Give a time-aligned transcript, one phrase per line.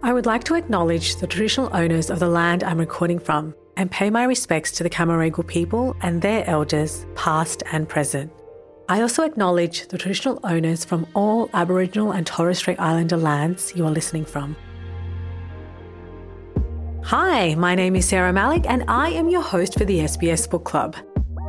[0.00, 3.90] I would like to acknowledge the traditional owners of the land I'm recording from and
[3.90, 8.32] pay my respects to the Camaragal people and their elders, past and present.
[8.88, 13.84] I also acknowledge the traditional owners from all Aboriginal and Torres Strait Islander lands you
[13.86, 14.54] are listening from.
[17.02, 20.64] Hi, my name is Sarah Malik and I am your host for the SBS Book
[20.64, 20.94] Club.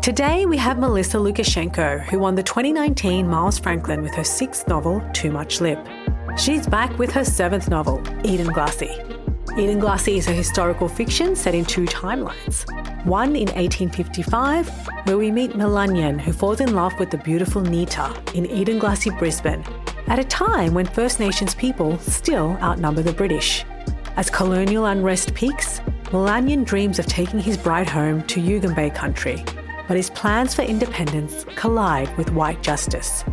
[0.02, 5.07] Today we have Melissa Lucashenko, who won the 2019 Miles Franklin with her sixth novel,
[5.13, 5.77] Too Much Lip.
[6.38, 9.57] She's back with her seventh novel, Edenglassie.
[9.57, 12.66] Eden Glassy is a historical fiction set in two timelines.
[13.05, 14.70] One in 1855,
[15.05, 19.63] where we meet Mulanyin, who falls in love with the beautiful Nita in Edenglassie, Brisbane,
[20.07, 23.66] at a time when First Nations people still outnumber the British.
[24.16, 25.80] As colonial unrest peaks,
[26.12, 29.43] Mulanyin dreams of taking his bride home to Yugambeh country,
[29.88, 33.23] but his plans for independence collide with white justice.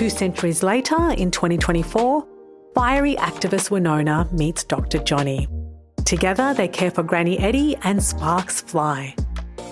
[0.00, 2.26] Two centuries later, in 2024,
[2.74, 4.96] fiery activist Winona meets Dr.
[5.00, 5.46] Johnny.
[6.06, 9.14] Together, they care for Granny Eddie and sparks fly.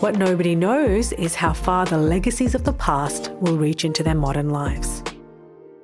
[0.01, 4.15] What nobody knows is how far the legacies of the past will reach into their
[4.15, 5.03] modern lives.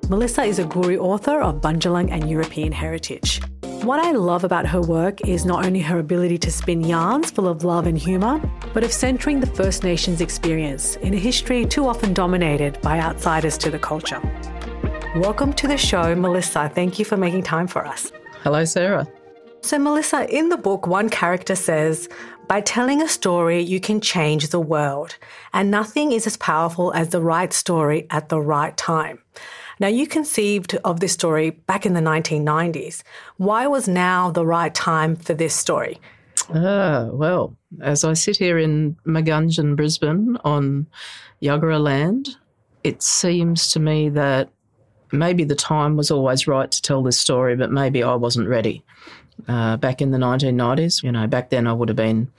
[0.09, 3.41] Melissa is a Goorie author of Bundjalung and European heritage.
[3.85, 7.47] What I love about her work is not only her ability to spin yarns full
[7.47, 8.41] of love and humour,
[8.73, 13.59] but of centering the First Nations experience in a history too often dominated by outsiders
[13.59, 14.19] to the culture.
[15.17, 16.67] Welcome to the show, Melissa.
[16.73, 18.11] Thank you for making time for us.
[18.41, 19.05] Hello, Sarah.
[19.61, 22.09] So, Melissa, in the book, one character says,
[22.47, 25.15] by telling a story, you can change the world,
[25.53, 29.21] and nothing is as powerful as the right story at the right time.
[29.79, 33.03] Now, you conceived of this story back in the 1990s.
[33.37, 35.99] Why was now the right time for this story?
[36.53, 40.87] Ah, well, as I sit here in Magunjan, Brisbane on
[41.41, 42.37] Yagara land,
[42.83, 44.49] it seems to me that
[45.11, 48.83] maybe the time was always right to tell this story, but maybe I wasn't ready.
[49.47, 52.31] Uh, back in the 1990s, you know, back then I would have been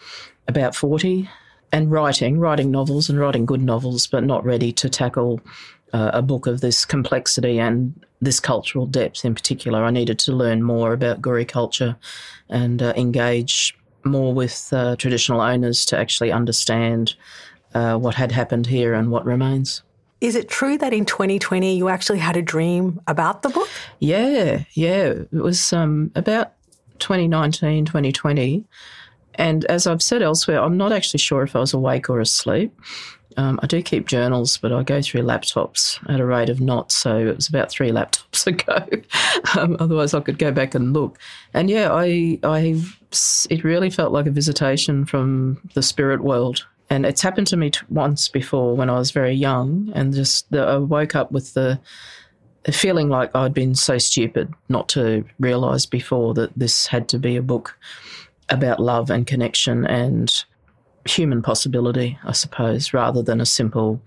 [0.48, 1.28] about 40
[1.72, 5.41] and writing, writing novels and writing good novels, but not ready to tackle
[5.92, 9.84] uh, a book of this complexity and this cultural depth in particular.
[9.84, 11.97] I needed to learn more about Goorie culture
[12.48, 17.14] and uh, engage more with uh, traditional owners to actually understand
[17.75, 19.82] uh, what had happened here and what remains.
[20.20, 23.69] Is it true that in 2020 you actually had a dream about the book?
[23.98, 25.08] Yeah, yeah.
[25.08, 26.52] It was um, about
[27.00, 28.64] 2019, 2020.
[29.34, 32.72] And as I've said elsewhere, I'm not actually sure if I was awake or asleep.
[33.36, 36.97] Um, I do keep journals, but I go through laptops at a rate of knots.
[36.97, 38.86] So it was about three laptops ago.
[39.60, 41.19] um, otherwise, I could go back and look.
[41.54, 42.82] And yeah, I, I,
[43.50, 46.66] it really felt like a visitation from the spirit world.
[46.88, 50.50] And it's happened to me t- once before when I was very young, and just
[50.50, 51.80] the, I woke up with the
[52.72, 57.36] feeling like I'd been so stupid not to realise before that this had to be
[57.36, 57.78] a book
[58.48, 60.44] about love and connection and
[61.06, 64.00] human possibility, I suppose, rather than a simple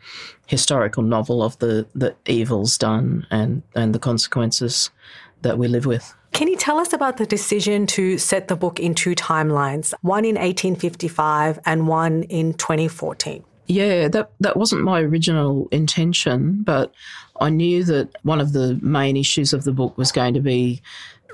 [0.48, 4.90] historical novel of the, the evils done and, and the consequences
[5.42, 6.14] that we live with.
[6.32, 10.26] Can you tell us about the decision to set the book in two timelines, one
[10.26, 13.44] in 1855 and one in 2014?
[13.68, 16.94] Yeah, that, that wasn't my original intention, but
[17.40, 20.82] I knew that one of the main issues of the book was going to be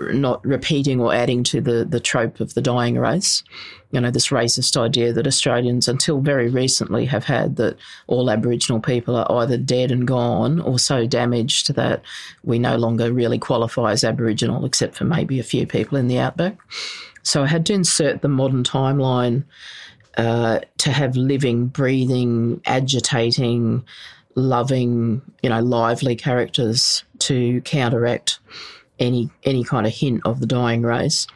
[0.01, 3.43] not repeating or adding to the, the trope of the dying race.
[3.91, 8.81] You know, this racist idea that Australians, until very recently, have had that all Aboriginal
[8.81, 12.03] people are either dead and gone or so damaged that
[12.43, 16.19] we no longer really qualify as Aboriginal, except for maybe a few people in the
[16.19, 16.57] outback.
[17.23, 19.45] So I had to insert the modern timeline
[20.17, 23.83] uh, to have living, breathing, agitating,
[24.35, 28.39] loving, you know, lively characters to counteract
[28.99, 31.27] any any kind of hint of the dying race.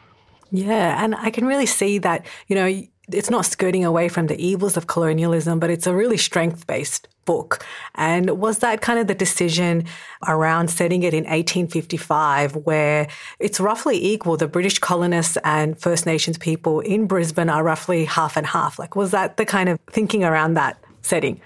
[0.51, 4.39] Yeah, and I can really see that, you know, it's not skirting away from the
[4.43, 7.65] evils of colonialism, but it's a really strength based book.
[7.95, 9.85] And was that kind of the decision
[10.27, 13.07] around setting it in 1855, where
[13.39, 14.37] it's roughly equal?
[14.37, 18.79] The British colonists and First Nations people in Brisbane are roughly half and half.
[18.79, 21.39] Like, was that the kind of thinking around that setting?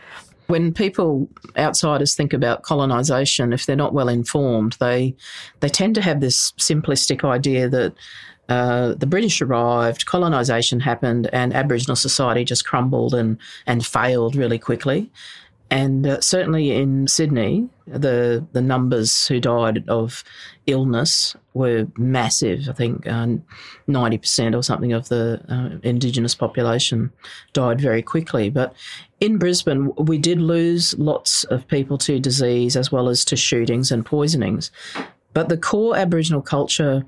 [0.47, 5.15] When people outsiders think about colonisation, if they're not well informed, they
[5.59, 7.93] they tend to have this simplistic idea that
[8.49, 14.59] uh, the British arrived, colonisation happened, and Aboriginal society just crumbled and and failed really
[14.59, 15.11] quickly.
[15.69, 20.23] And uh, certainly in Sydney, the the numbers who died of
[20.67, 22.69] illness were massive.
[22.69, 23.27] I think uh,
[23.87, 27.11] ninety uh, percent or something of the uh, Indigenous population
[27.53, 28.49] died very quickly.
[28.49, 28.75] But
[29.19, 33.91] in Brisbane, we did lose lots of people to disease as well as to shootings
[33.91, 34.69] and poisonings.
[35.33, 37.03] But the core Aboriginal culture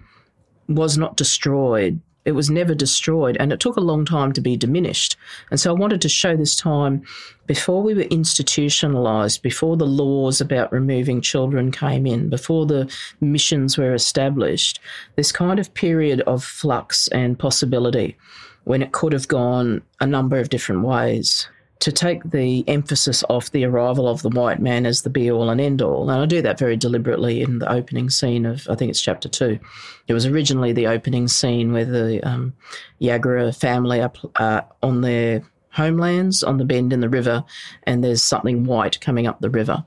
[0.68, 2.00] was not destroyed.
[2.26, 5.16] It was never destroyed, and it took a long time to be diminished.
[5.52, 7.04] And so I wanted to show this time
[7.46, 12.92] before we were institutionalized, before the laws about removing children came in, before the
[13.22, 14.80] missions were established,
[15.16, 18.18] this kind of period of flux and possibility
[18.64, 21.48] when it could have gone a number of different ways
[21.80, 25.50] to take the emphasis off the arrival of the white man as the be all
[25.50, 26.10] and end all.
[26.10, 29.28] And I do that very deliberately in the opening scene of, I think it's chapter
[29.28, 29.60] two.
[30.08, 32.54] It was originally the opening scene where the um,
[33.02, 37.44] Yagara family are uh, on their homelands on the bend in the river,
[37.84, 39.84] and there's something white coming up the river.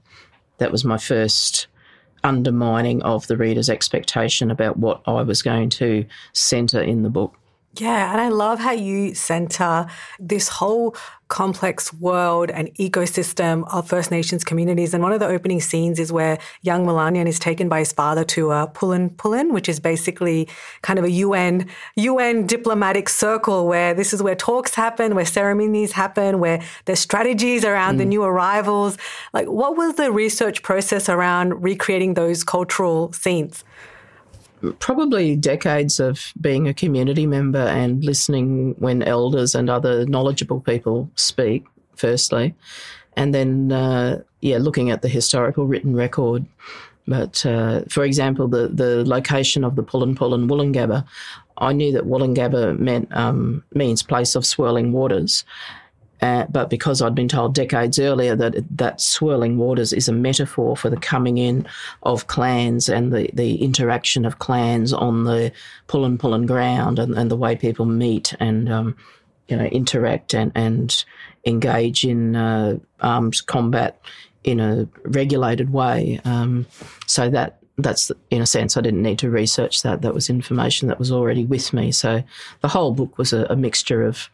[0.58, 1.69] That was my first
[2.23, 7.38] undermining of the reader's expectation about what I was going to centre in the book.
[7.80, 9.86] Yeah, and I love how you center
[10.19, 10.96] this whole
[11.28, 14.94] complex world and ecosystem of First Nations communities.
[14.94, 18.25] And one of the opening scenes is where young Mulanyin is taken by his father
[18.25, 20.48] to a Pullen Pullen, which is basically
[20.82, 25.92] kind of a UN UN diplomatic circle where this is where talks happen, where ceremonies
[25.92, 27.98] happen, where there's strategies around mm.
[27.98, 28.96] the new arrivals.
[29.32, 33.64] Like, what was the research process around recreating those cultural scenes?
[34.78, 41.10] Probably decades of being a community member and listening when elders and other knowledgeable people
[41.14, 41.64] speak,
[41.96, 42.55] firstly,
[43.16, 46.46] and then, uh, yeah, looking at the historical written record.
[47.06, 51.05] But uh, for example, the, the location of the Pullen Pullen Woolloongabba,
[51.56, 55.44] I knew that Woolloongabba meant um, means place of swirling waters,
[56.20, 60.76] uh, but because I'd been told decades earlier that that swirling waters is a metaphor
[60.76, 61.67] for the coming in
[62.03, 65.53] of clans and the, the interaction of clans on the
[65.87, 68.97] Pullen Pullen ground and, and the way people meet and um,
[69.49, 71.05] you know interact and, and
[71.47, 74.00] engage in uh, armed combat
[74.44, 76.20] in a regulated way.
[76.25, 76.67] Um,
[77.06, 80.03] so that that's in a sense I didn't need to research that.
[80.03, 81.93] That was information that was already with me.
[81.93, 82.23] So
[82.61, 84.29] the whole book was a, a mixture of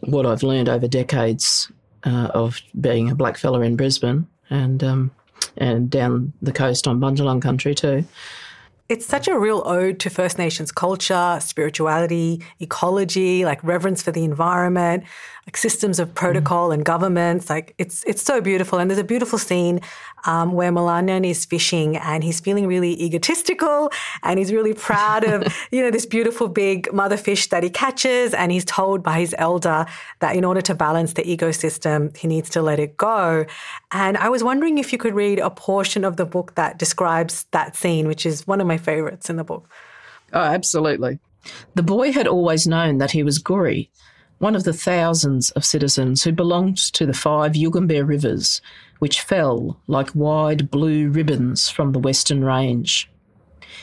[0.00, 1.70] what I've learned over decades
[2.04, 5.10] uh, of being a black fella in Brisbane and um,
[5.56, 8.04] and down the coast on Bundjalung country too.
[8.88, 14.24] It's such a real ode to First Nations culture, spirituality, ecology, like reverence for the
[14.24, 15.04] environment
[15.46, 16.74] like systems of protocol mm.
[16.74, 17.50] and governments.
[17.50, 18.78] Like it's it's so beautiful.
[18.78, 19.80] And there's a beautiful scene
[20.26, 23.90] um, where Mulanyin is fishing and he's feeling really egotistical
[24.22, 28.34] and he's really proud of you know this beautiful big mother fish that he catches.
[28.34, 29.86] And he's told by his elder
[30.20, 33.46] that in order to balance the ecosystem, he needs to let it go.
[33.92, 37.44] And I was wondering if you could read a portion of the book that describes
[37.50, 39.68] that scene, which is one of my favorites in the book.
[40.32, 41.18] Oh, absolutely.
[41.74, 43.88] The boy had always known that he was Goorie,
[44.40, 48.62] one of the thousands of citizens who belonged to the five Yugambeh rivers,
[48.98, 53.10] which fell like wide blue ribbons from the Western Range.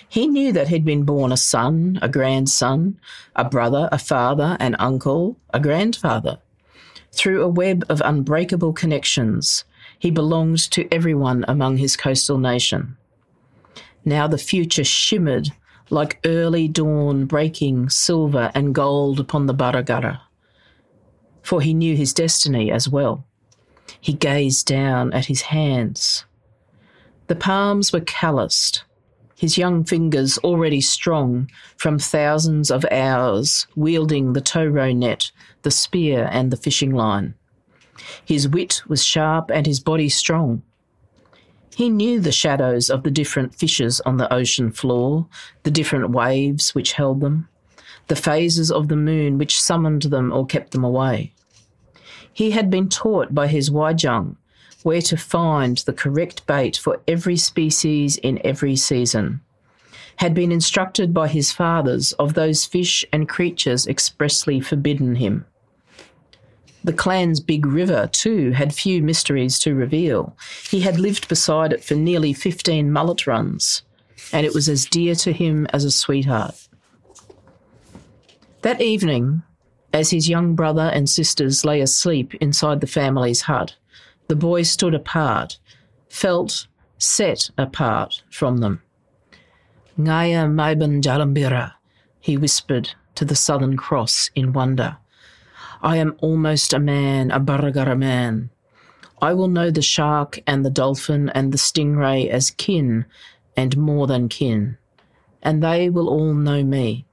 [0.09, 2.99] He knew that he'd been born a son, a grandson,
[3.35, 6.39] a brother, a father, an uncle, a grandfather.
[7.11, 9.63] Through a web of unbreakable connections,
[9.99, 12.97] he belonged to everyone among his coastal nation.
[14.03, 15.49] Now the future shimmered
[15.91, 20.21] like early dawn breaking silver and gold upon the Baragara
[21.47, 23.23] for he knew his destiny as well.
[24.01, 26.25] He gazed down at his hands.
[27.27, 28.83] The palms were calloused,
[29.37, 35.71] his young fingers already strong from thousands of hours wielding the tow row net, the
[35.71, 37.33] spear, and the fishing line.
[38.25, 40.63] His wit was sharp and his body strong.
[41.73, 45.27] He knew the shadows of the different fishes on the ocean floor,
[45.63, 47.47] the different waves which held them,
[48.07, 51.33] the phases of the moon which summoned them or kept them away.
[52.37, 54.35] He had been taught by his Wajang
[54.83, 59.41] where to find the correct bait for every species in every season,
[60.17, 65.47] had been instructed by his fathers of those fish and creatures expressly forbidden him.
[66.83, 70.37] The clan's big river, too, had few mysteries to reveal.
[70.69, 73.81] He had lived beside it for nearly 15 mullet runs,
[74.31, 76.67] and it was as dear to him as a sweetheart.
[78.61, 79.41] That evening,
[79.93, 83.75] as his young brother and sisters lay asleep inside the family's hut,
[84.27, 85.57] the boy stood apart,
[86.09, 86.67] felt
[86.97, 88.81] set apart from them.
[89.97, 91.73] Ngaya Maiban Jalambira,
[92.19, 94.97] he whispered to the Southern Cross in wonder.
[95.81, 98.51] I am almost a man, a Baragara man.
[99.19, 103.05] I will know the shark and the dolphin and the stingray as kin
[103.55, 104.77] and more than kin,
[105.41, 107.06] and they will all know me.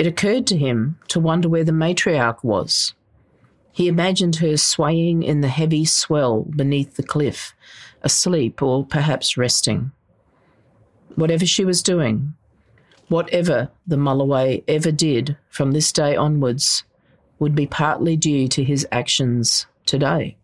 [0.00, 2.94] It occurred to him to wonder where the matriarch was.
[3.70, 7.54] He imagined her swaying in the heavy swell beneath the cliff,
[8.00, 9.92] asleep or perhaps resting.
[11.16, 12.32] Whatever she was doing,
[13.08, 16.82] Whatever the Mulloway ever did from this day onwards
[17.38, 20.38] would be partly due to his actions today.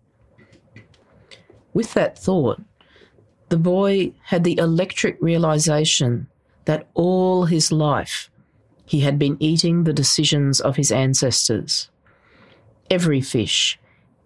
[1.73, 2.61] With that thought,
[3.49, 6.27] the boy had the electric realization
[6.67, 8.29] that all his life
[8.87, 11.91] he had been eating the decisions of his ancestors.
[12.89, 13.79] Every fish,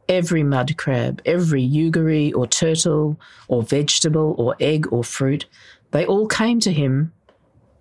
[0.09, 5.47] every mud crab, every eugery or turtle or vegetable or egg or fruit,
[5.93, 7.12] they all came to him,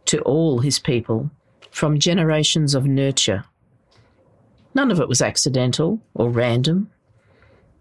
[0.06, 1.30] to all his people,
[1.70, 3.44] from generations of nurture.
[4.74, 6.90] None of it was accidental or random.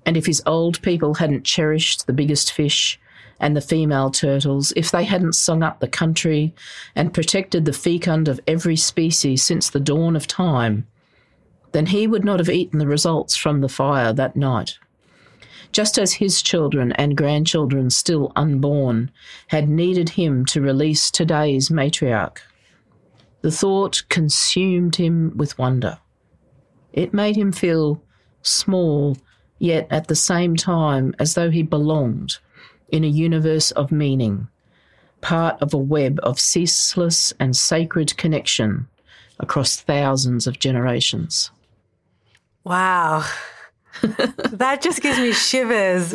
[0.04, 2.98] And if his old people hadn't cherished the biggest fish
[3.40, 6.54] and the female turtles, if they hadn't sung up the country
[6.94, 10.86] and protected the fecund of every species since the dawn of time,
[11.72, 14.78] then he would not have eaten the results from the fire that night.
[15.70, 19.10] Just as his children and grandchildren still unborn
[19.48, 22.38] had needed him to release today's matriarch.
[23.42, 25.98] The thought consumed him with wonder.
[26.92, 28.02] It made him feel
[28.42, 29.16] small,
[29.58, 32.38] yet at the same time as though he belonged
[32.88, 34.48] in a universe of meaning,
[35.20, 38.88] part of a web of ceaseless and sacred connection
[39.40, 41.50] across thousands of generations.
[42.64, 43.24] Wow.
[44.02, 46.14] that just gives me shivers.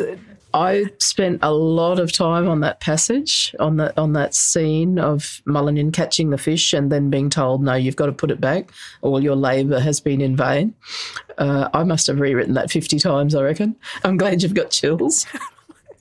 [0.54, 5.42] I spent a lot of time on that passage, on that on that scene of
[5.48, 8.70] Mulanyin catching the fish and then being told, "No, you've got to put it back.
[9.02, 10.72] All your labour has been in vain."
[11.38, 13.34] Uh, I must have rewritten that fifty times.
[13.34, 13.74] I reckon.
[14.04, 15.26] I'm glad you've got chills.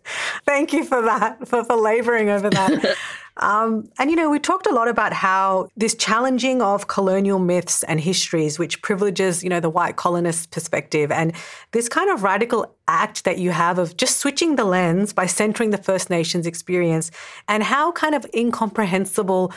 [0.45, 2.97] Thank you for that, for, for laboring over that.
[3.37, 7.81] Um, and, you know, we talked a lot about how this challenging of colonial myths
[7.83, 11.33] and histories, which privileges, you know, the white colonist perspective, and
[11.71, 15.71] this kind of radical act that you have of just switching the lens by centering
[15.71, 17.09] the First Nations experience,
[17.47, 19.51] and how kind of incomprehensible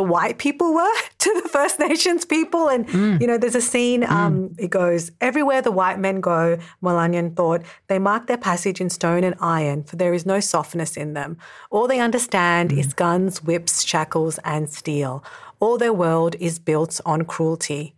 [0.00, 2.68] the white people were to the First Nations people.
[2.68, 3.20] And, mm.
[3.20, 4.08] you know, there's a scene, mm.
[4.08, 8.88] um, it goes, Everywhere the white men go, Mulanyin thought, they mark their passage in
[8.88, 11.36] stone and iron, for there is no softness in them.
[11.70, 12.78] All they understand mm.
[12.78, 15.22] is guns, whips, shackles, and steel.
[15.58, 17.94] All their world is built on cruelty.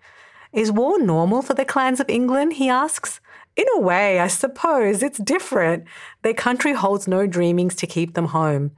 [0.52, 2.54] Is war normal for the clans of England?
[2.54, 3.21] He asks.
[3.54, 5.85] In a way, I suppose it's different.
[6.23, 8.73] Their country holds no dreamings to keep them home.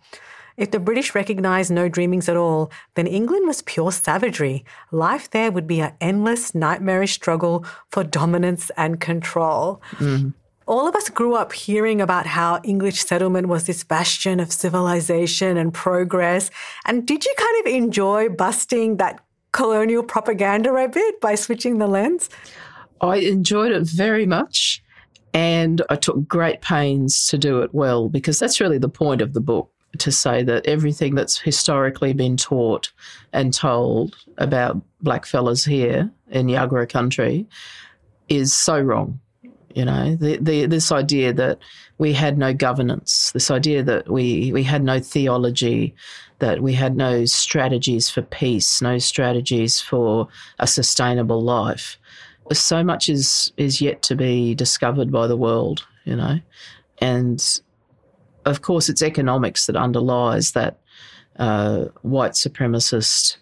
[0.57, 4.65] If the British recognised no dreamings at all, then England was pure savagery.
[4.93, 9.83] Life there would be an endless, nightmarish struggle for dominance and control.
[9.93, 10.31] Mm-hmm.
[10.67, 15.57] All of us grew up hearing about how English settlement was this bastion of civilization
[15.57, 16.51] and progress.
[16.87, 19.21] And did you kind of enjoy busting that
[19.53, 22.31] colonial propaganda a bit by switching the lens?
[23.01, 24.83] I enjoyed it very much.
[25.35, 29.33] And I took great pains to do it well because that's really the point of
[29.33, 32.93] the book to say that everything that's historically been taught
[33.33, 37.47] and told about blackfellas here in Yagara country
[38.29, 39.21] is so wrong.
[39.75, 41.59] You know, the, the, this idea that
[41.99, 45.95] we had no governance, this idea that we, we had no theology,
[46.39, 50.29] that we had no strategies for peace, no strategies for
[50.61, 51.99] a sustainable life.
[52.53, 56.39] So much is, is yet to be discovered by the world, you know.
[56.99, 57.61] And
[58.45, 60.79] of course, it's economics that underlies that
[61.39, 63.37] uh, white supremacist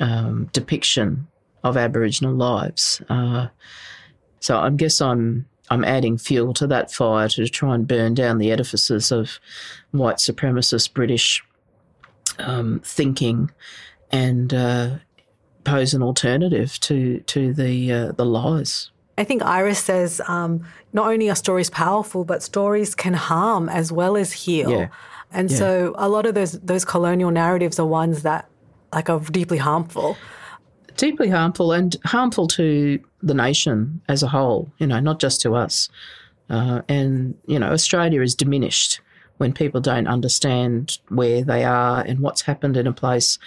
[0.00, 1.26] um, depiction
[1.64, 3.00] of Aboriginal lives.
[3.08, 3.48] Uh,
[4.40, 8.38] so I guess I'm I'm adding fuel to that fire to try and burn down
[8.38, 9.38] the edifices of
[9.92, 11.42] white supremacist British
[12.38, 13.50] um, thinking
[14.10, 14.96] and uh,
[15.64, 18.90] pose an alternative to to the uh, the lies.
[19.18, 23.92] I think Iris says um, not only are stories powerful, but stories can harm as
[23.92, 24.70] well as heal.
[24.70, 24.88] Yeah.
[25.32, 25.56] And yeah.
[25.56, 28.48] so a lot of those those colonial narratives are ones that
[28.92, 30.16] like are deeply harmful.
[30.96, 35.54] Deeply harmful and harmful to the nation as a whole, you know, not just to
[35.54, 35.88] us.
[36.50, 39.00] Uh, and, you know, Australia is diminished
[39.38, 43.38] when people don't understand where they are and what's happened in a place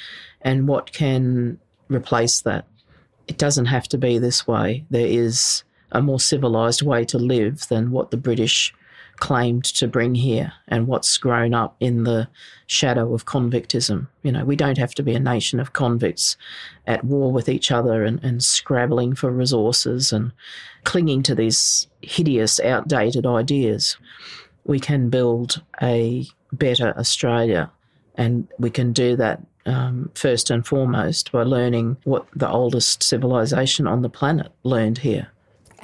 [0.41, 2.65] and what can replace that
[3.27, 4.85] it doesn't have to be this way.
[4.89, 8.73] There is a more civilized way to live than what the British
[9.17, 12.27] claimed to bring here and what's grown up in the
[12.67, 14.07] shadow of convictism.
[14.23, 16.35] You know, we don't have to be a nation of convicts
[16.85, 20.31] at war with each other and, and scrabbling for resources and
[20.83, 23.97] clinging to these hideous, outdated ideas.
[24.65, 27.71] We can build a better Australia
[28.15, 33.87] and we can do that um, first and foremost by learning what the oldest civilization
[33.87, 35.29] on the planet learned here.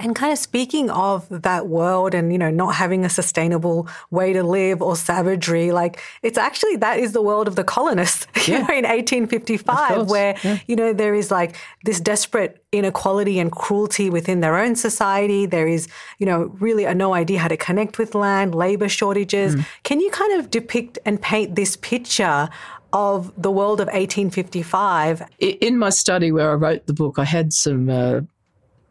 [0.02, 4.34] And kind of speaking of that world and, you know, not having a sustainable way
[4.34, 8.56] to live or savagery, like it's actually that is the world of the colonists yeah.
[8.56, 10.58] you know, in 1855, where, yeah.
[10.66, 15.46] you know, there is like this desperate inequality and cruelty within their own society.
[15.46, 19.56] There is, you know, really a no idea how to connect with land, labor shortages.
[19.56, 19.66] Mm.
[19.84, 22.50] Can you kind of depict and paint this picture
[22.94, 25.24] of the world of 1855.
[25.40, 28.22] In my study where I wrote the book, I had some uh,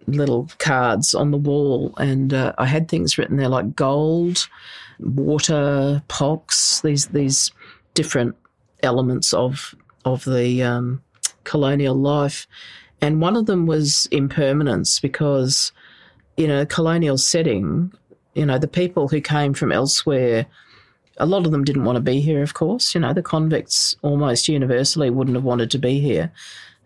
[0.07, 4.49] little cards on the wall, and uh, I had things written there like gold,
[4.99, 7.51] water, pox, these these
[7.95, 8.37] different
[8.83, 11.03] elements of of the um,
[11.45, 12.47] colonial life,
[13.01, 15.73] and one of them was impermanence because,
[16.37, 17.93] in a colonial setting,
[18.35, 20.47] you know, the people who came from elsewhere
[21.21, 22.95] a lot of them didn't want to be here, of course.
[22.95, 26.33] You know, the convicts almost universally wouldn't have wanted to be here.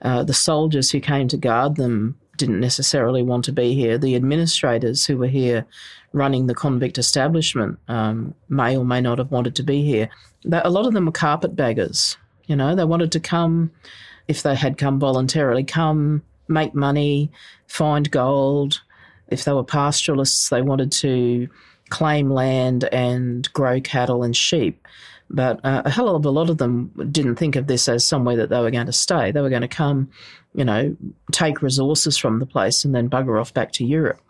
[0.02, 3.96] Uh, the soldiers who came to guard them didn't necessarily want to be here.
[3.96, 5.64] The administrators who were here
[6.12, 10.08] running the convict establishment um, may or may not have wanted to be here.
[10.50, 12.16] a lot of them were carpetbaggers.
[12.46, 13.70] You know, they wanted to come,
[14.28, 17.30] if they had come voluntarily, come, make money,
[17.66, 18.82] find gold.
[19.28, 21.48] If they were pastoralists, they wanted to
[21.94, 24.84] claim land and grow cattle and sheep.
[25.30, 28.34] But uh, a hell of a lot of them didn't think of this as somewhere
[28.36, 29.30] that they were going to stay.
[29.30, 30.10] They were going to come,
[30.54, 30.96] you know,
[31.30, 34.20] take resources from the place and then bugger off back to Europe.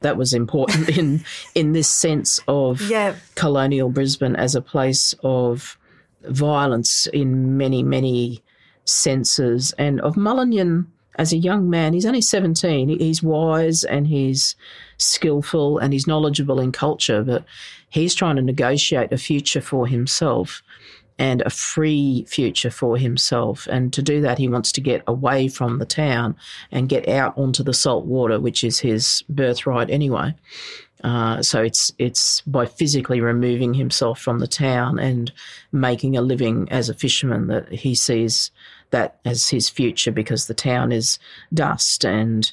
[0.00, 1.24] That was important in
[1.54, 3.14] in this sense of yeah.
[3.36, 5.78] colonial Brisbane as a place of
[6.24, 8.42] violence in many many
[8.84, 10.86] senses, and of Mulanyin
[11.18, 11.92] as a young man.
[11.92, 12.88] He's only seventeen.
[12.88, 14.56] He's wise and he's
[14.96, 17.44] skillful and he's knowledgeable in culture, but
[17.90, 20.62] he's trying to negotiate a future for himself
[21.18, 23.66] and a free future for himself.
[23.70, 26.36] And to do that, he wants to get away from the town
[26.70, 30.34] and get out onto the salt water, which is his birthright anyway.
[31.04, 35.32] Uh, so it's it's by physically removing himself from the town and
[35.70, 38.50] making a living as a fisherman that he sees
[38.90, 41.18] that as his future because the town is
[41.54, 42.50] dust and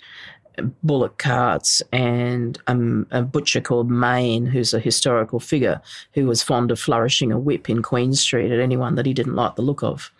[0.84, 5.82] bullock carts and um, a butcher called Main, who's a historical figure
[6.13, 9.36] who was fond of flourishing a whip in Queen Street at anyone that he didn't
[9.36, 10.12] like the look of.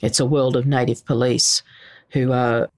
[0.00, 1.62] It's a world of native police
[2.10, 2.68] who are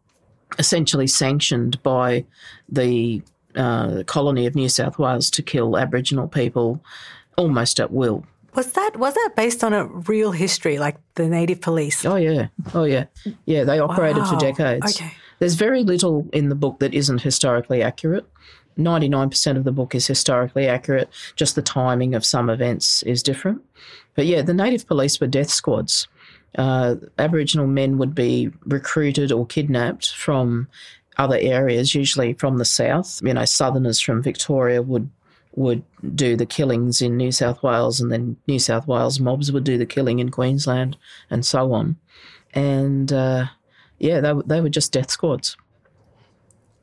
[0.59, 2.25] essentially sanctioned by
[2.69, 3.23] the
[3.57, 6.83] uh, colony of New South Wales to kill Aboriginal people
[7.37, 8.25] almost at will.
[8.55, 12.05] Was that was that based on a real history, like the native police?
[12.05, 13.07] Oh yeah, oh yeah,
[13.47, 13.65] yeah.
[13.65, 14.31] They operated wow.
[14.31, 14.97] for decades.
[14.97, 15.13] Okay.
[15.41, 18.27] There's very little in the book that isn't historically accurate.
[18.79, 23.63] 99% of the book is historically accurate, just the timing of some events is different.
[24.15, 26.09] But yeah, the native police were death squads.
[26.57, 30.69] Uh, Aboriginal men would be recruited or kidnapped from
[31.19, 33.21] other areas, usually from the south.
[33.23, 35.11] You know, southerners from Victoria would
[35.57, 39.65] would do the killings in New South Wales, and then New South Wales mobs would
[39.65, 40.97] do the killing in Queensland,
[41.31, 41.97] and so on.
[42.53, 43.47] And uh,
[43.99, 45.57] yeah, they, they were just death squads.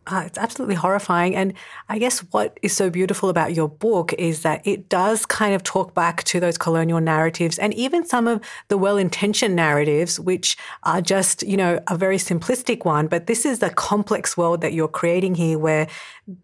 [0.08, 1.36] Uh, it's absolutely horrifying.
[1.36, 1.54] And
[1.88, 5.62] I guess what is so beautiful about your book is that it does kind of
[5.62, 10.58] talk back to those colonial narratives and even some of the well intentioned narratives, which
[10.84, 13.08] are just, you know, a very simplistic one.
[13.08, 15.88] But this is the complex world that you're creating here where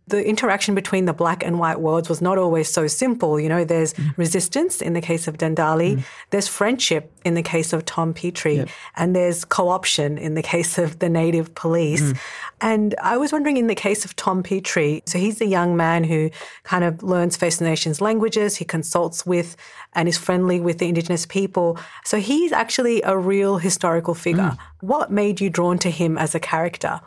[0.08, 3.40] the interaction between the black and white worlds was not always so simple.
[3.40, 4.18] You know, there's mm.
[4.18, 6.04] resistance in the case of Dundalli, mm.
[6.30, 8.70] there's friendship in the case of Tom Petrie, yep.
[8.96, 12.02] and there's co option in the case of the native police.
[12.02, 12.20] Mm.
[12.60, 16.04] And I was wondering in the case of Tom Petrie, so he's a young man
[16.04, 16.30] who
[16.64, 19.56] kind of learns First Nations languages, he consults with
[19.94, 21.80] and is friendly with the Indigenous people.
[22.04, 24.42] So he's actually a real historical figure.
[24.42, 24.58] Mm.
[24.82, 27.00] What made you drawn to him as a character?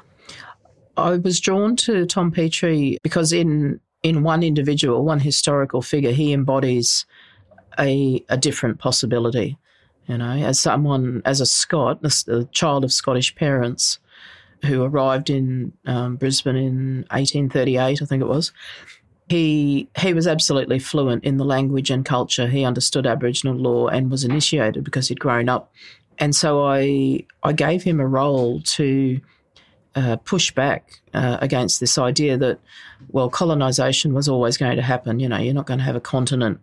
[0.96, 6.32] I was drawn to Tom Petrie because in in one individual, one historical figure, he
[6.32, 7.04] embodies
[7.78, 9.58] a a different possibility.
[10.06, 14.00] You know, as someone, as a Scot, a, child of Scottish parents
[14.64, 18.52] who arrived in um, Brisbane in 1838, I think it was.
[19.28, 22.48] He he was absolutely fluent in the language and culture.
[22.48, 25.72] He understood Aboriginal law and was initiated because he'd grown up.
[26.18, 29.20] And so I I gave him a role to
[29.94, 32.58] uh, push back uh, against this idea that,
[33.08, 35.20] well, colonisation was always going to happen.
[35.20, 36.60] You know, you're not going to have a continent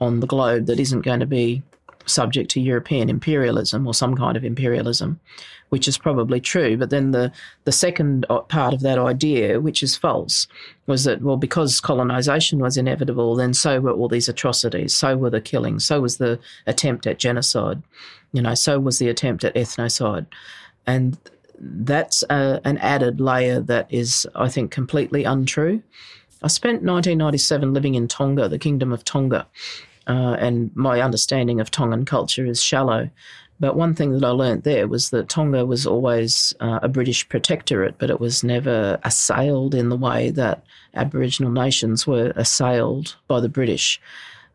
[0.00, 1.62] on the globe that isn't going to be
[2.08, 5.20] subject to European imperialism or some kind of imperialism,
[5.68, 6.76] which is probably true.
[6.76, 7.32] But then the,
[7.64, 10.46] the second uh, part of that idea, which is false,
[10.86, 15.30] was that, well, because colonisation was inevitable, then so were all these atrocities, so were
[15.30, 17.82] the killings, so was the attempt at genocide,
[18.32, 20.26] you know, so was the attempt at ethnocide.
[20.86, 21.18] And
[21.60, 25.82] that's a, an added layer that is, I think, completely untrue.
[26.42, 29.46] I spent 1997 living in Tonga, the Kingdom of Tonga,
[30.08, 33.10] uh, and my understanding of Tongan culture is shallow.
[33.60, 37.28] But one thing that I learnt there was that Tonga was always uh, a British
[37.28, 40.62] protectorate, but it was never assailed in the way that
[40.94, 44.00] Aboriginal nations were assailed by the British.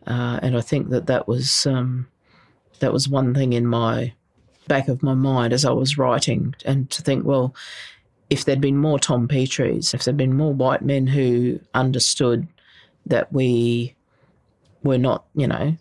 [0.07, 2.07] Uh, and I think that that was um,
[2.79, 4.13] that was one thing in my
[4.67, 7.53] back of my mind as I was writing, and to think, well,
[8.29, 12.47] if there'd been more Tom Petries, if there'd been more white men who understood
[13.05, 13.95] that we
[14.83, 15.75] were not, you know,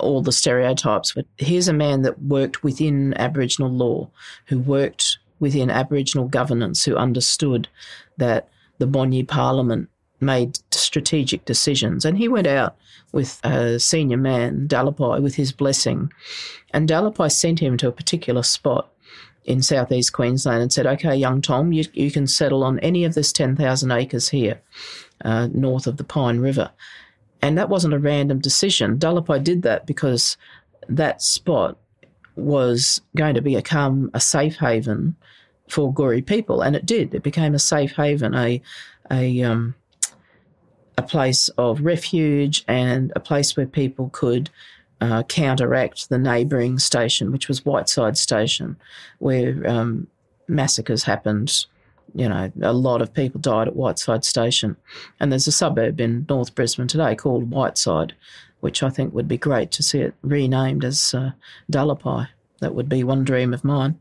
[0.00, 1.12] all the stereotypes.
[1.12, 4.10] But here's a man that worked within Aboriginal law,
[4.46, 7.68] who worked within Aboriginal governance, who understood
[8.16, 9.88] that the Bonyi Parliament
[10.20, 12.04] made strategic decisions.
[12.04, 12.76] And he went out
[13.12, 16.12] with a senior man, Dalapai, with his blessing.
[16.72, 18.90] And Dalapai sent him to a particular spot
[19.44, 23.14] in southeast Queensland and said, okay, young Tom, you, you can settle on any of
[23.14, 24.60] this 10,000 acres here
[25.24, 26.70] uh, north of the Pine River.
[27.44, 28.98] And that wasn't a random decision.
[28.98, 30.38] Dalapai did that because
[30.88, 31.76] that spot
[32.36, 35.14] was going to become a safe haven
[35.68, 37.14] for Goorie people, and it did.
[37.14, 38.62] It became a safe haven, a
[39.10, 39.74] a um,
[40.96, 44.48] a place of refuge, and a place where people could
[45.02, 48.76] uh, counteract the neighbouring station, which was Whiteside Station,
[49.18, 50.06] where um,
[50.48, 51.66] massacres happened
[52.14, 54.76] you know, a lot of people died at Whiteside Station.
[55.18, 58.14] And there's a suburb in North Brisbane today called Whiteside,
[58.60, 61.32] which I think would be great to see it renamed as uh.
[62.60, 63.98] That would be one dream of mine.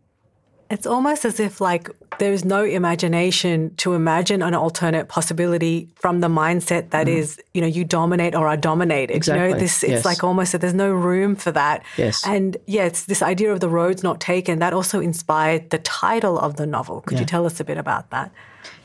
[0.70, 6.28] It's almost as if like there's no imagination to imagine an alternate possibility from the
[6.28, 7.16] mindset that mm.
[7.16, 9.16] is, you know, you dominate or are dominated.
[9.16, 9.48] Exactly.
[9.48, 10.06] You know, this it's yes.
[10.06, 11.84] like almost that there's no room for that.
[11.98, 12.26] Yes.
[12.26, 16.40] And yeah, it's this idea of the roads not taken that also inspired the title
[16.40, 17.02] of the novel.
[17.02, 17.22] Could yeah.
[17.22, 18.32] you tell us a bit about that?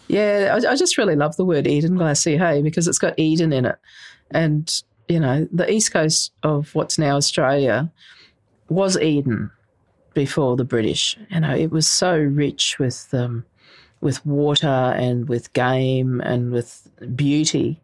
[0.09, 3.67] Yeah, I, I just really love the word Edenglassie, hey, because it's got Eden in
[3.67, 3.77] it.
[4.31, 7.91] And, you know, the east coast of what's now Australia
[8.69, 9.51] was Eden
[10.19, 11.17] before the British.
[11.31, 13.45] You know, it was so rich with um,
[14.01, 14.67] with water
[15.07, 17.81] and with game and with beauty,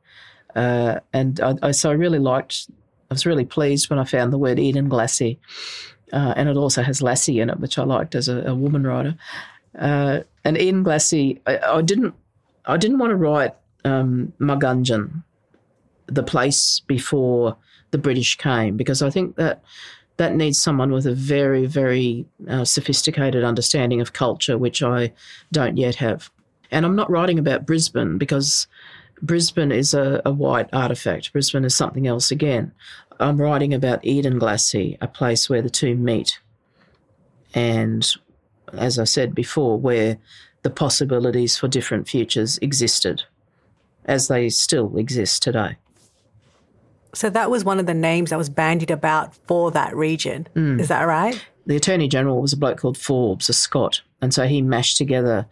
[0.57, 2.69] uh, and I, I, so I really liked.
[3.09, 5.39] I was really pleased when I found the word Edenglassie,
[6.13, 8.85] uh, and it also has Lassie in it, which I liked as a, a woman
[8.85, 9.15] writer.
[9.79, 12.15] Uh, and Edenglassie, I, I, didn't,
[12.67, 15.23] I didn't want to write um, Margunjan,
[16.07, 17.57] the place before
[17.93, 19.63] the British came, because I think that
[20.17, 25.13] that needs someone with a very, very uh, sophisticated understanding of culture, which I
[25.53, 26.31] don't yet have.
[26.71, 28.67] And I'm not writing about Brisbane because
[29.23, 31.33] Brisbane is a, a white artifact.
[31.33, 32.73] Brisbane is something else again.
[33.21, 36.41] I'm writing about Edenglassie, a place where the two meet.
[37.55, 38.09] And
[38.73, 40.19] as I said before, where
[40.63, 43.23] the possibilities for different futures existed,
[44.05, 45.77] as they still exist today.
[47.15, 50.49] So that was one of the names that was bandied about for that region.
[50.55, 50.81] Mm.
[50.81, 51.43] Is that right?
[51.67, 54.03] The Attorney General was a bloke called Forbes, a Scot.
[54.21, 55.47] And so he mashed together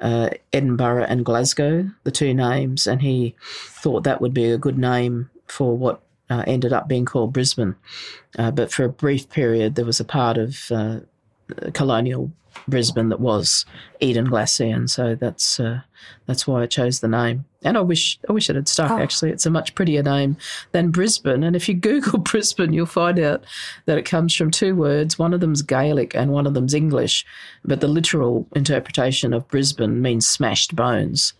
[0.00, 4.78] uh, Edinburgh and Glasgow, the two names, and he thought that would be a good
[4.78, 7.74] name for what uh, ended up being called Brisbane.
[8.38, 11.00] Uh, but for a brief period, there was a part of uh,
[11.72, 12.30] colonial
[12.66, 13.64] Brisbane that was
[14.00, 15.80] Edenglassie, and so that's uh,
[16.26, 17.44] that's why I chose the name.
[17.62, 18.90] And I wish I wish it had stuck.
[18.90, 18.98] Oh.
[18.98, 20.36] Actually, it's a much prettier name
[20.72, 21.42] than Brisbane.
[21.42, 23.44] And if you Google Brisbane, you'll find out
[23.86, 25.18] that it comes from two words.
[25.18, 27.24] One of them's Gaelic and one of them's English,
[27.64, 31.34] but the literal interpretation of Brisbane means smashed bones.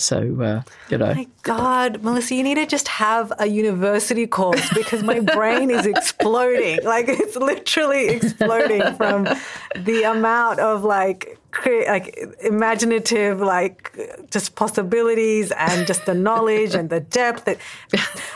[0.00, 1.14] So, uh, you know.
[1.14, 5.86] My God, Melissa, you need to just have a university course because my brain is
[5.86, 6.84] exploding.
[6.84, 9.28] Like, it's literally exploding from
[9.76, 13.96] the amount of like create like imaginative like
[14.30, 17.58] just possibilities and just the knowledge and the depth that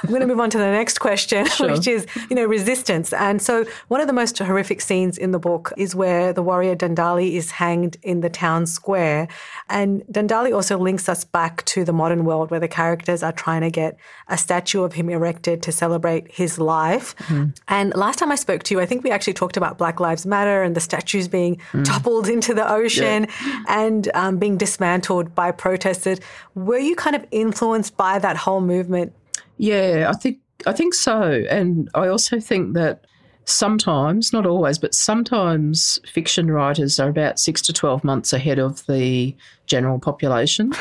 [0.03, 1.71] I'm going to move on to the next question sure.
[1.71, 5.39] which is you know resistance and so one of the most horrific scenes in the
[5.39, 9.29] book is where the warrior Dundalli is hanged in the town square
[9.69, 13.61] and Dundalli also links us back to the modern world where the characters are trying
[13.61, 13.97] to get
[14.29, 17.51] a statue of him erected to celebrate his life mm-hmm.
[17.69, 20.27] and last time I spoke to you I think we actually talked about Black Lives
[20.27, 21.85] Matter and the statues being mm.
[21.85, 23.63] toppled into the ocean yeah.
[23.69, 26.19] and um, being dismantled by protesters.
[26.55, 29.13] Were you kind of influenced by that whole movement?
[29.57, 33.05] Yeah, I think I think so, and I also think that
[33.45, 38.85] sometimes, not always, but sometimes fiction writers are about six to 12 months ahead of
[38.87, 39.35] the
[39.67, 40.73] general population.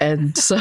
[0.00, 0.58] And so,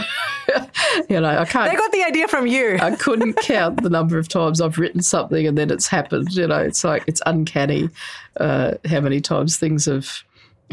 [1.10, 1.72] you know, I can't.
[1.72, 2.78] They got the idea from you.
[2.82, 6.34] I couldn't count the number of times I've written something and then it's happened.
[6.34, 7.90] You know, it's like, it's uncanny
[8.38, 10.24] uh, how many times things have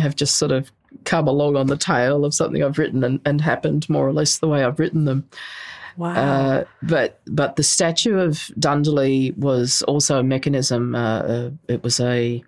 [0.01, 0.71] have just sort of
[1.05, 4.39] come along on the tail of something I've written and, and happened more or less
[4.39, 5.29] the way I've written them.
[5.97, 6.15] Wow.
[6.15, 10.95] Uh, but but the statue of Dundalli was also a mechanism.
[10.95, 12.43] Uh, uh, it was a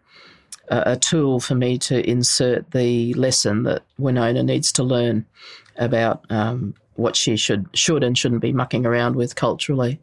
[0.69, 5.27] a tool for me to insert the lesson that Winona needs to learn
[5.77, 10.01] about um, what she should should and shouldn't be mucking around with culturally.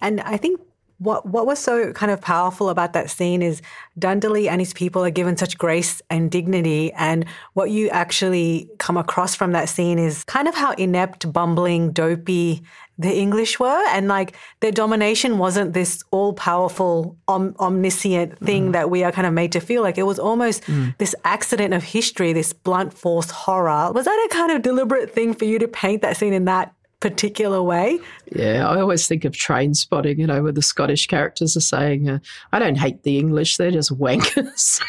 [0.00, 0.60] And I think
[0.98, 3.60] what what was so kind of powerful about that scene is
[3.98, 8.96] Dundalli and his people are given such grace and dignity and what you actually come
[8.96, 12.62] across from that scene is kind of how inept, bumbling, dopey
[12.98, 18.72] the English were and like their domination wasn't this all-powerful om- omniscient thing mm.
[18.72, 20.96] that we are kind of made to feel like it was almost mm.
[20.96, 25.34] this accident of history this blunt force horror was that a kind of deliberate thing
[25.34, 27.98] for you to paint that scene in that particular way.
[28.34, 32.18] Yeah, I always think of Trainspotting, you know, where the Scottish characters are saying, uh,
[32.52, 34.80] I don't hate the English, they're just wankers.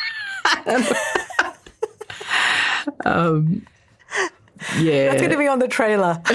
[3.06, 3.66] um,
[4.80, 5.10] yeah.
[5.10, 6.22] That's going to be on the trailer.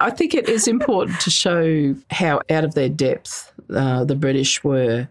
[0.00, 4.64] I think it is important to show how out of their depth uh, the British
[4.64, 5.08] were.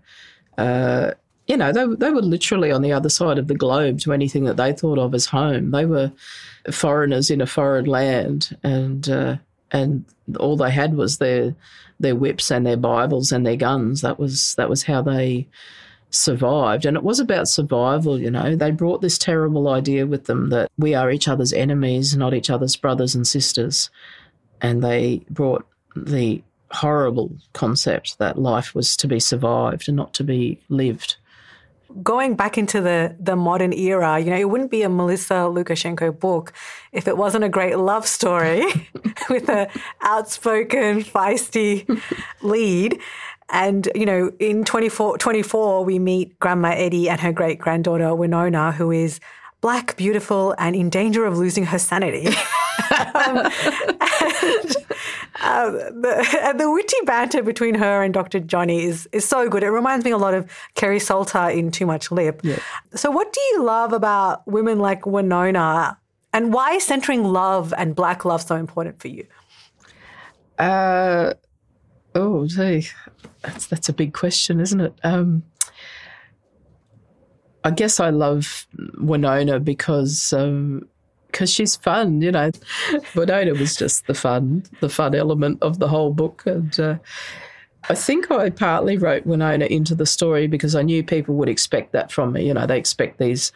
[0.58, 1.12] Uh,
[1.48, 4.46] you know, they, they were literally on the other side of the globe to anything
[4.46, 5.72] that they thought of as home.
[5.72, 6.12] They were
[6.72, 9.38] foreigners in a foreign land, and uh,
[9.72, 10.06] and
[10.40, 11.56] all they had was their
[12.00, 14.02] their whips and their Bibles and their guns.
[14.02, 15.48] That was that was how they
[16.12, 16.86] survived.
[16.86, 18.56] And it was about survival, you know.
[18.56, 22.50] They brought this terrible idea with them that we are each other's enemies, not each
[22.50, 23.90] other's brothers and sisters.
[24.62, 30.24] And they brought the horrible concept that life was to be survived and not to
[30.24, 31.18] be lived
[32.04, 36.20] going back into the the modern era, you know, it wouldn't be a Melissa Lucashenko
[36.20, 36.54] book
[36.92, 38.66] if it wasn't a great love story
[39.30, 39.70] with a
[40.02, 42.02] outspoken, feisty
[42.42, 43.00] lead.
[43.54, 48.72] And, you know, in 24, 24, we meet Grandma Eddie and her great granddaughter Winona,
[48.72, 49.20] who is
[49.60, 52.30] black, beautiful, and in danger of losing her sanity.
[53.16, 53.38] um,
[54.42, 54.76] and,
[55.42, 58.40] uh, the, and the witty banter between her and Dr.
[58.40, 59.64] Johnny is, is so good.
[59.64, 62.42] It reminds me a lot of Kerry Salter in Too Much Lip.
[62.44, 62.60] Yeah.
[62.94, 65.98] So, what do you love about women like Winona,
[66.34, 69.26] and why is centering love and black love so important for you?
[70.58, 71.34] Uh,
[72.16, 72.88] oh, gee.
[73.42, 74.94] That's, that's a big question, isn't it?
[75.04, 75.44] Um,
[77.64, 80.88] I guess I love Winona because um,
[81.32, 82.52] because she's fun, you know.
[83.16, 86.98] Winona was just the fun, the fun element of the whole book, and uh,
[87.90, 91.94] I think I partly wrote Winona into the story because I knew people would expect
[91.94, 92.46] that from me.
[92.46, 93.52] You know, they expect these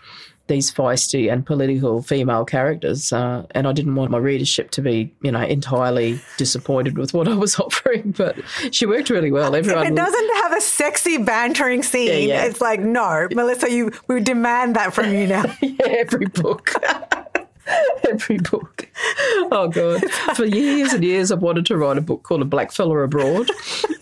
[0.47, 5.11] these feisty and political female characters, uh, and I didn't want my readership to be,
[5.23, 8.11] you know, entirely disappointed with what I was offering.
[8.11, 8.37] But
[8.71, 9.55] she worked really well.
[9.55, 12.45] Everyone if it doesn't have a sexy bantering scene, yeah, yeah.
[12.45, 15.45] it's like no, Melissa, you we demand that from you now.
[15.61, 16.73] yeah, every book.
[18.09, 18.87] every book.
[19.51, 20.03] Oh god!
[20.35, 23.49] For years and years, I've wanted to write a book called A Black Fella Abroad,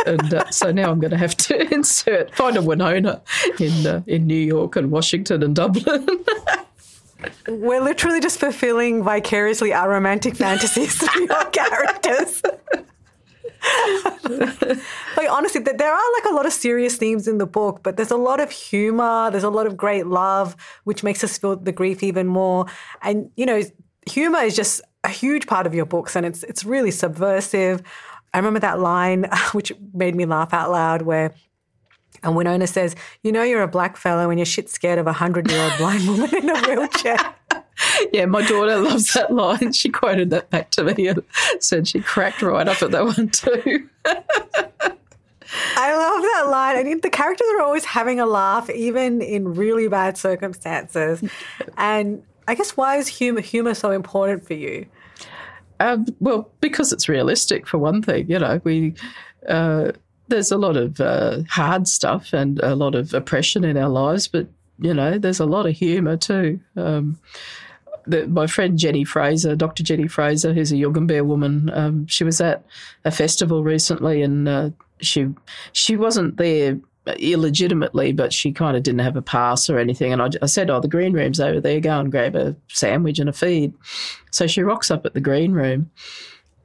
[0.05, 3.21] and uh, so now I'm going to have to insert find a Winona
[3.59, 6.07] in uh, in New York and Washington and Dublin.
[7.47, 12.41] We're literally just fulfilling vicariously our romantic fantasies through your characters.
[15.17, 18.11] Like honestly, there are like a lot of serious themes in the book, but there's
[18.11, 19.29] a lot of humor.
[19.31, 22.65] There's a lot of great love, which makes us feel the grief even more.
[23.01, 23.61] And you know,
[24.05, 27.81] humor is just a huge part of your books, and it's it's really subversive.
[28.33, 31.33] I remember that line, which made me laugh out loud, where
[32.21, 35.13] and Winona says, "You know, you're a black fellow when you're shit scared of a
[35.13, 37.17] hundred-year-old blind woman in a wheelchair."
[38.13, 39.73] yeah, my daughter loves that line.
[39.73, 41.23] She quoted that back to me and
[41.59, 43.89] said she cracked right up at that one too.
[45.75, 46.87] I love that line.
[46.87, 51.23] And the characters are always having a laugh, even in really bad circumstances.
[51.77, 54.85] And I guess why is humor humor so important for you?
[55.79, 58.29] Um, well, because it's realistic, for one thing.
[58.29, 58.93] You know, we
[59.47, 59.91] uh,
[60.27, 64.27] there's a lot of uh, hard stuff and a lot of oppression in our lives,
[64.27, 64.47] but
[64.79, 66.59] you know, there's a lot of humour too.
[66.75, 67.19] Um,
[68.05, 69.83] the, my friend Jenny Fraser, Dr.
[69.83, 72.63] Jenny Fraser, who's a Yugambeh woman, um, she was at
[73.05, 75.29] a festival recently, and uh, she
[75.71, 76.79] she wasn't there
[77.17, 80.13] illegitimately, but she kind of didn't have a pass or anything.
[80.13, 81.79] And I, I, said, "Oh, the green room's over there.
[81.79, 83.73] Go and grab a sandwich and a feed."
[84.31, 85.91] So she rocks up at the green room,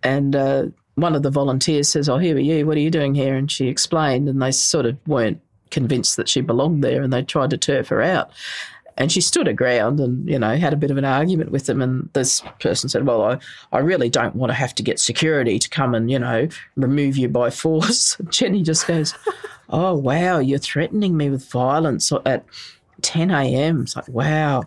[0.02, 2.66] and uh, one of the volunteers says, "Oh, here are you.
[2.66, 6.28] What are you doing here?" And she explained, and they sort of weren't convinced that
[6.28, 8.30] she belonged there, and they tried to turf her out.
[8.98, 11.66] And she stood her ground and, you know, had a bit of an argument with
[11.66, 11.80] them.
[11.80, 13.38] And this person said, Well, I,
[13.72, 17.16] I really don't want to have to get security to come and, you know, remove
[17.16, 18.16] you by force.
[18.28, 19.14] Jenny just goes,
[19.70, 22.44] Oh, wow, you're threatening me with violence at
[23.02, 23.82] 10 a.m.
[23.82, 24.64] It's like, wow,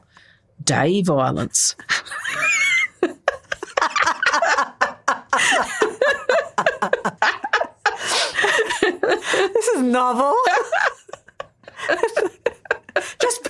[0.63, 1.75] day violence.
[9.41, 10.35] this is novel.
[13.19, 13.49] Just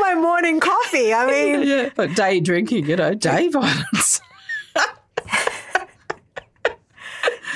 [0.00, 1.12] my morning coffee.
[1.14, 4.20] I mean, yeah, but day drinking, you know, day violence.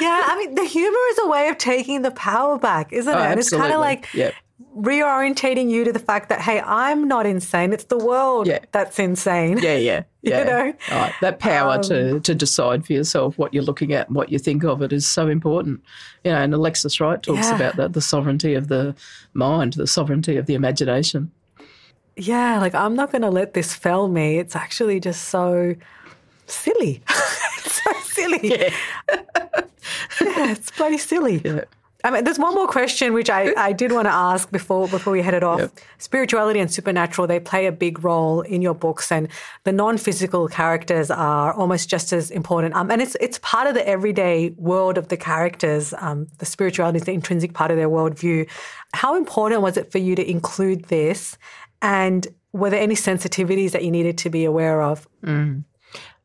[0.00, 3.16] yeah, I mean, the humor is a way of taking the power back, isn't oh,
[3.16, 3.20] it?
[3.20, 4.35] Oh, and it's kind of like Yep.
[4.76, 7.72] reorientating you to the fact that, hey, I'm not insane.
[7.72, 8.59] It's the world Yeah.
[8.72, 9.59] that's insane.
[9.59, 10.42] Yeah, yeah, yeah.
[10.44, 10.72] know?
[10.90, 11.12] Right.
[11.20, 14.38] That power to, um, to decide for yourself what you're looking at and what you
[14.38, 15.80] think of it is so important.
[16.24, 17.54] You know, and Alexis Wright talks Yeah.
[17.57, 18.94] about that the sovereignty of the
[19.33, 21.30] mind, the sovereignty of the imagination.
[22.16, 24.38] Yeah, like I'm not going to let this fell me.
[24.38, 25.74] It's actually just so
[26.46, 27.03] silly.
[27.09, 28.40] it's so silly.
[28.42, 28.70] Yeah.
[30.20, 31.42] it's bloody silly.
[31.44, 31.64] Yeah.
[32.07, 35.11] I mean, there's one more question which I, I did want to ask before before
[35.14, 35.61] we headed off.
[35.61, 35.72] Yep.
[35.96, 39.27] Spirituality and supernatural, they play a big role in your books, and
[39.64, 42.74] the non-physical characters are almost just as important.
[42.74, 45.94] Um, and it's it's part of the everyday world of the characters.
[45.96, 48.50] Um, the spirituality is the intrinsic part of their worldview.
[48.92, 51.38] How important was it for you to include this?
[51.85, 55.07] And were there any sensitivities that you needed to be aware of?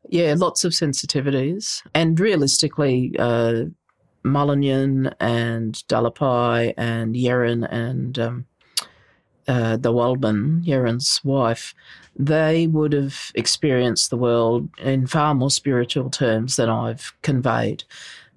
[0.08, 1.82] Yeah, lots of sensitivities.
[1.94, 3.64] And realistically, uh,
[4.24, 8.46] and Dalapai and Yeren and um,
[9.46, 11.74] uh, the Waldman, Yeren's wife,
[12.16, 17.84] they would have experienced the world in far more spiritual terms than I've conveyed.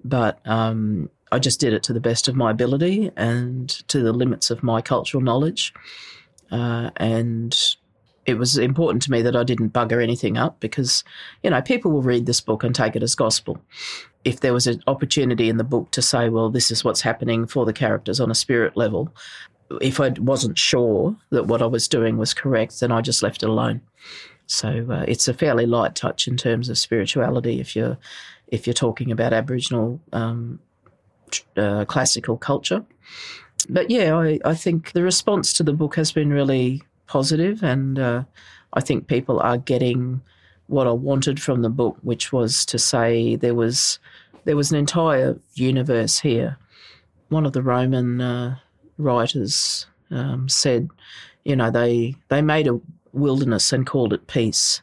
[0.04, 4.12] But um, I just did it to the best of my ability and to the
[4.12, 5.72] limits of my cultural knowledge.
[6.54, 7.76] Uh, and
[8.26, 11.02] it was important to me that I didn't bugger anything up because,
[11.42, 13.58] you know, people will read this book and take it as gospel.
[14.24, 17.46] If there was an opportunity in the book to say, well, this is what's happening
[17.46, 19.12] for the characters on a spirit level,
[19.80, 23.42] if I wasn't sure that what I was doing was correct, then I just left
[23.42, 23.80] it alone.
[24.46, 27.98] So uh, it's a fairly light touch in terms of spirituality if you're
[28.46, 30.60] if you're talking about Aboriginal um,
[31.56, 32.84] uh, classical culture.
[33.68, 37.98] But yeah, I, I think the response to the book has been really positive, and
[37.98, 38.24] uh,
[38.72, 40.20] I think people are getting
[40.66, 43.98] what I wanted from the book, which was to say there was
[44.44, 46.58] there was an entire universe here.
[47.28, 48.56] One of the Roman uh,
[48.98, 50.88] writers um, said,
[51.44, 52.80] you know, they they made a
[53.12, 54.82] wilderness and called it peace,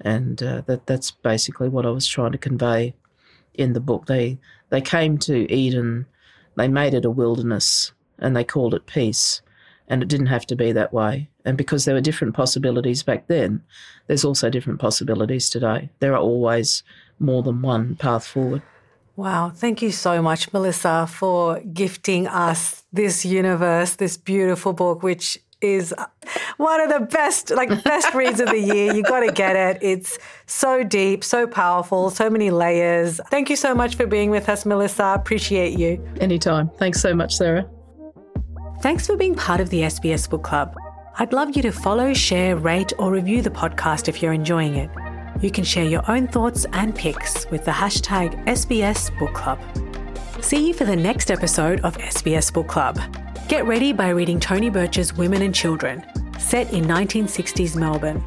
[0.00, 2.94] and uh, that that's basically what I was trying to convey
[3.54, 4.06] in the book.
[4.06, 4.38] They
[4.70, 6.06] they came to Eden,
[6.56, 9.42] they made it a wilderness, and they called it peace,
[9.88, 11.28] and it didn't have to be that way.
[11.44, 13.62] And because there were different possibilities back then,
[14.06, 15.90] there's also different possibilities today.
[15.98, 16.82] There are always
[17.18, 18.62] more than one path forward.
[19.16, 19.50] Wow.
[19.50, 25.92] Thank you so much, Melissa, for gifting us this universe, this beautiful book, which is
[26.58, 28.94] one of the best, like best reads of the year.
[28.94, 29.82] You got to get it.
[29.82, 33.20] It's so deep, so powerful, so many layers.
[33.30, 35.14] Thank you so much for being with us, Melissa.
[35.16, 36.06] Appreciate you.
[36.20, 36.70] Anytime.
[36.78, 37.68] Thanks so much, Sarah.
[38.80, 40.76] Thanks for being part of the SBS Book Club.
[41.18, 44.90] I'd love you to follow, share, rate, or review the podcast if you're enjoying it.
[45.40, 49.60] You can share your own thoughts and picks with the hashtag SBS Book Club.
[50.42, 52.98] See you for the next episode of SBS Book Club.
[53.48, 56.02] Get ready by reading Tony Birch's Women and Children,
[56.38, 58.24] set in 1960s Melbourne.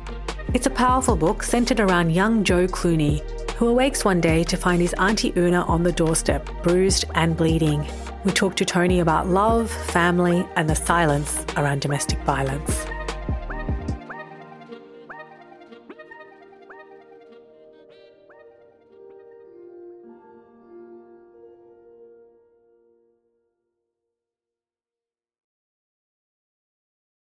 [0.54, 4.80] It's a powerful book centered around young Joe Clooney, who awakes one day to find
[4.80, 7.84] his Auntie Una on the doorstep, bruised and bleeding.
[8.26, 12.86] We talk to Tony about love, family, and the silence around domestic violence.